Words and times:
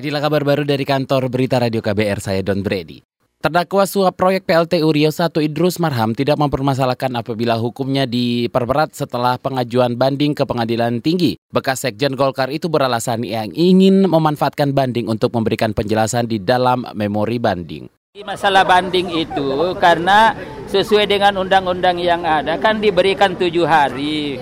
Inilah 0.00 0.24
kabar 0.24 0.48
baru 0.48 0.64
dari 0.64 0.80
kantor 0.88 1.28
berita 1.28 1.60
Radio 1.60 1.84
KBR, 1.84 2.24
saya 2.24 2.40
Don 2.40 2.64
Brady. 2.64 3.04
Terdakwa 3.36 3.84
suap 3.84 4.16
proyek 4.16 4.48
PLTU 4.48 4.88
Riau 4.88 5.12
1 5.12 5.28
Idrus 5.44 5.76
Marham 5.76 6.16
tidak 6.16 6.40
mempermasalahkan 6.40 7.12
apabila 7.20 7.60
hukumnya 7.60 8.08
diperberat 8.08 8.96
setelah 8.96 9.36
pengajuan 9.36 10.00
banding 10.00 10.32
ke 10.32 10.48
pengadilan 10.48 11.04
tinggi. 11.04 11.36
Bekas 11.52 11.84
Sekjen 11.84 12.16
Golkar 12.16 12.48
itu 12.48 12.72
beralasan 12.72 13.28
yang 13.28 13.52
ingin 13.52 14.08
memanfaatkan 14.08 14.72
banding 14.72 15.04
untuk 15.04 15.36
memberikan 15.36 15.76
penjelasan 15.76 16.24
di 16.24 16.40
dalam 16.40 16.88
memori 16.96 17.36
banding. 17.36 17.84
Masalah 18.24 18.64
banding 18.64 19.12
itu 19.12 19.76
karena 19.76 20.32
sesuai 20.64 21.12
dengan 21.12 21.44
undang-undang 21.44 22.00
yang 22.00 22.24
ada 22.24 22.56
kan 22.56 22.80
diberikan 22.80 23.36
tujuh 23.36 23.68
hari. 23.68 24.40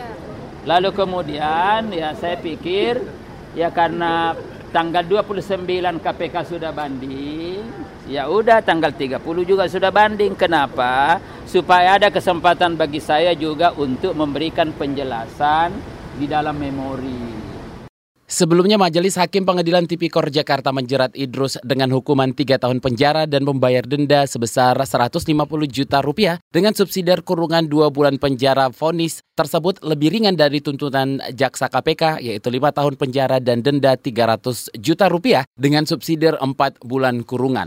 Lalu 0.62 0.94
kemudian 0.94 1.90
ya 1.90 2.14
saya 2.14 2.38
pikir 2.38 3.02
ya 3.58 3.74
karena 3.74 4.38
tanggal 4.68 5.04
29 5.04 5.64
KPK 6.04 6.34
sudah 6.44 6.70
banding, 6.70 7.64
ya 8.04 8.28
udah 8.28 8.60
tanggal 8.60 8.92
30 8.92 9.20
juga 9.44 9.64
sudah 9.66 9.88
banding. 9.88 10.36
Kenapa? 10.36 11.20
Supaya 11.48 11.96
ada 11.96 12.12
kesempatan 12.12 12.76
bagi 12.76 13.00
saya 13.00 13.32
juga 13.32 13.72
untuk 13.72 14.12
memberikan 14.12 14.68
penjelasan 14.76 15.72
di 16.20 16.28
dalam 16.28 16.56
memori. 16.60 17.47
Sebelumnya 18.28 18.76
Majelis 18.76 19.16
Hakim 19.16 19.48
Pengadilan 19.48 19.88
Tipikor 19.88 20.28
Jakarta 20.28 20.68
menjerat 20.68 21.16
Idrus 21.16 21.56
dengan 21.64 21.88
hukuman 21.96 22.36
3 22.36 22.60
tahun 22.60 22.76
penjara 22.84 23.24
dan 23.24 23.40
membayar 23.40 23.80
denda 23.88 24.28
sebesar 24.28 24.76
150 24.76 25.24
juta 25.72 26.04
rupiah 26.04 26.36
dengan 26.52 26.76
subsidiar 26.76 27.24
kurungan 27.24 27.64
2 27.64 27.88
bulan 27.88 28.20
penjara 28.20 28.68
vonis 28.68 29.24
tersebut 29.32 29.80
lebih 29.80 30.12
ringan 30.12 30.36
dari 30.36 30.60
tuntutan 30.60 31.24
jaksa 31.32 31.72
KPK 31.72 32.20
yaitu 32.20 32.52
5 32.52 32.68
tahun 32.68 32.94
penjara 33.00 33.40
dan 33.40 33.64
denda 33.64 33.96
300 33.96 34.76
juta 34.76 35.08
rupiah 35.08 35.48
dengan 35.56 35.88
subsidiar 35.88 36.36
4 36.36 36.84
bulan 36.84 37.24
kurungan. 37.24 37.64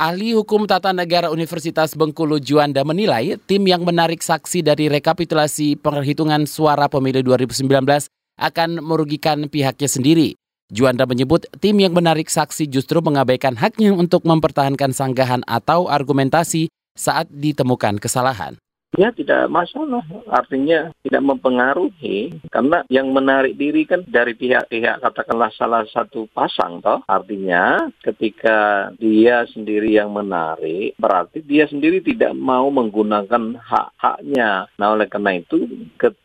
Ahli 0.00 0.32
Hukum 0.32 0.64
Tata 0.64 0.96
Negara 0.96 1.28
Universitas 1.28 1.92
Bengkulu 1.92 2.40
Juanda 2.40 2.88
menilai 2.88 3.36
tim 3.44 3.68
yang 3.68 3.84
menarik 3.84 4.24
saksi 4.24 4.64
dari 4.64 4.88
rekapitulasi 4.88 5.76
penghitungan 5.76 6.48
suara 6.48 6.88
pemilu 6.88 7.20
2019 7.20 8.08
akan 8.40 8.82
merugikan 8.82 9.46
pihaknya 9.46 9.88
sendiri. 9.88 10.28
Juanda 10.72 11.04
menyebut 11.04 11.44
tim 11.60 11.76
yang 11.76 11.92
menarik 11.92 12.32
saksi 12.32 12.66
justru 12.72 12.98
mengabaikan 13.04 13.54
haknya 13.54 13.92
untuk 13.92 14.24
mempertahankan 14.24 14.96
sanggahan 14.96 15.44
atau 15.44 15.86
argumentasi 15.92 16.72
saat 16.96 17.28
ditemukan 17.28 18.00
kesalahan. 18.00 18.56
Ya 18.94 19.10
tidak 19.10 19.50
masalah, 19.50 20.06
artinya 20.30 20.94
tidak 21.02 21.22
mempengaruhi 21.26 22.38
karena 22.48 22.86
yang 22.86 23.10
menarik 23.10 23.58
diri 23.58 23.82
kan 23.84 24.06
dari 24.06 24.38
pihak-pihak 24.38 25.02
katakanlah 25.02 25.50
salah 25.54 25.82
satu 25.90 26.30
pasang 26.30 26.78
toh. 26.78 27.02
Artinya 27.10 27.90
ketika 28.06 28.90
dia 29.02 29.42
sendiri 29.50 29.98
yang 29.98 30.14
menarik 30.14 30.94
berarti 30.94 31.42
dia 31.42 31.66
sendiri 31.66 32.06
tidak 32.06 32.38
mau 32.38 32.70
menggunakan 32.70 33.58
hak-haknya. 33.58 34.70
Nah 34.78 34.88
oleh 34.94 35.10
karena 35.10 35.42
itu 35.42 35.66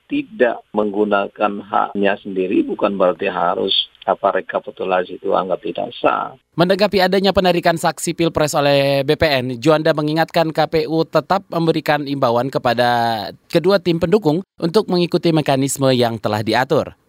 tidak 0.09 0.65
menggunakan 0.73 1.61
haknya 1.61 2.17
sendiri 2.17 2.65
bukan 2.65 2.97
berarti 2.97 3.29
harus 3.29 3.71
apa 4.09 4.41
rekapitulasi 4.41 5.21
itu 5.21 5.37
anggap 5.37 5.61
tidak 5.61 5.93
sah. 6.01 6.33
Menanggapi 6.57 6.99
adanya 6.99 7.31
penarikan 7.31 7.77
saksi 7.77 8.17
Pilpres 8.17 8.57
oleh 8.57 9.05
BPN, 9.05 9.61
Juanda 9.61 9.93
mengingatkan 9.93 10.49
KPU 10.49 11.05
tetap 11.07 11.45
memberikan 11.53 12.09
imbauan 12.09 12.49
kepada 12.59 12.89
kedua 13.47 13.79
tim 13.79 13.97
pendukung 13.97 14.43
untuk 14.59 14.91
mengikuti 14.91 15.31
mekanisme 15.31 15.88
yang 15.95 16.19
telah 16.19 16.43
diatur. 16.43 16.99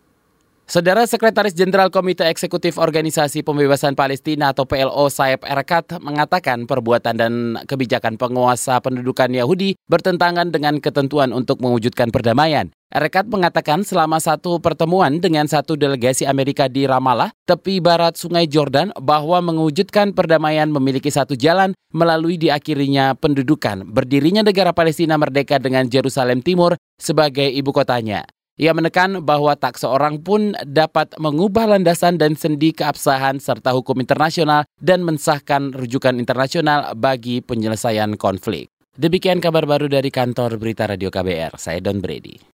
Saudara 0.70 1.02
Sekretaris 1.02 1.50
Jenderal 1.50 1.90
Komite 1.90 2.22
Eksekutif 2.30 2.78
Organisasi 2.78 3.42
Pembebasan 3.42 3.98
Palestina 3.98 4.54
atau 4.54 4.70
PLO 4.70 5.10
Saeb 5.10 5.42
Erekat 5.42 5.98
mengatakan 5.98 6.62
perbuatan 6.70 7.18
dan 7.18 7.58
kebijakan 7.66 8.14
penguasa 8.14 8.78
pendudukan 8.78 9.34
Yahudi 9.34 9.74
bertentangan 9.90 10.54
dengan 10.54 10.78
ketentuan 10.78 11.34
untuk 11.34 11.58
mewujudkan 11.58 12.14
perdamaian. 12.14 12.70
Erekat 12.90 13.30
mengatakan 13.30 13.86
selama 13.86 14.18
satu 14.18 14.58
pertemuan 14.58 15.22
dengan 15.22 15.46
satu 15.46 15.78
delegasi 15.78 16.26
Amerika 16.26 16.66
di 16.66 16.90
Ramallah, 16.90 17.30
tepi 17.46 17.78
barat 17.78 18.18
Sungai 18.18 18.50
Jordan, 18.50 18.90
bahwa 18.98 19.38
mewujudkan 19.38 20.10
perdamaian 20.10 20.66
memiliki 20.66 21.06
satu 21.06 21.38
jalan 21.38 21.70
melalui 21.94 22.34
diakhirinya 22.34 23.14
pendudukan, 23.14 23.86
berdirinya 23.86 24.42
negara 24.42 24.74
Palestina 24.74 25.14
merdeka 25.14 25.62
dengan 25.62 25.86
Jerusalem 25.86 26.42
Timur 26.42 26.74
sebagai 26.98 27.46
ibu 27.46 27.70
kotanya. 27.70 28.26
Ia 28.58 28.74
menekan 28.74 29.22
bahwa 29.22 29.54
tak 29.54 29.78
seorang 29.78 30.18
pun 30.26 30.58
dapat 30.66 31.14
mengubah 31.14 31.70
landasan 31.70 32.18
dan 32.18 32.34
sendi 32.34 32.74
keabsahan 32.74 33.38
serta 33.38 33.70
hukum 33.70 34.02
internasional 34.02 34.66
dan 34.82 35.06
mensahkan 35.06 35.70
rujukan 35.70 36.18
internasional 36.18 36.98
bagi 36.98 37.38
penyelesaian 37.38 38.18
konflik. 38.18 38.66
Demikian 38.98 39.38
kabar 39.38 39.62
baru 39.62 39.86
dari 39.86 40.10
kantor 40.10 40.58
Berita 40.58 40.90
Radio 40.90 41.06
KBR. 41.14 41.54
Saya 41.54 41.78
Don 41.78 42.02
Brady. 42.02 42.42